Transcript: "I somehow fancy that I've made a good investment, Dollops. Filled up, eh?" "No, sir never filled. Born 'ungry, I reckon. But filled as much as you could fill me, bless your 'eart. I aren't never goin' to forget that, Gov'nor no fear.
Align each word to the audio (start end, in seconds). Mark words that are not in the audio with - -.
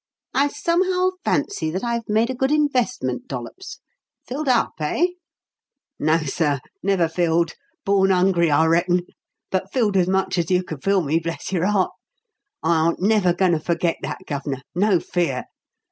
"I 0.33 0.47
somehow 0.47 1.11
fancy 1.23 1.69
that 1.69 1.83
I've 1.83 2.09
made 2.09 2.31
a 2.31 2.33
good 2.33 2.49
investment, 2.51 3.27
Dollops. 3.27 3.81
Filled 4.25 4.47
up, 4.47 4.73
eh?" 4.79 5.09
"No, 5.99 6.17
sir 6.17 6.59
never 6.81 7.07
filled. 7.07 7.51
Born 7.85 8.09
'ungry, 8.11 8.49
I 8.49 8.65
reckon. 8.65 9.01
But 9.51 9.71
filled 9.71 9.95
as 9.95 10.07
much 10.07 10.39
as 10.39 10.49
you 10.49 10.63
could 10.63 10.83
fill 10.83 11.03
me, 11.03 11.19
bless 11.19 11.51
your 11.51 11.67
'eart. 11.67 11.91
I 12.63 12.77
aren't 12.79 12.99
never 12.99 13.31
goin' 13.31 13.51
to 13.51 13.59
forget 13.59 13.97
that, 14.01 14.21
Gov'nor 14.25 14.63
no 14.73 14.99
fear. 14.99 15.43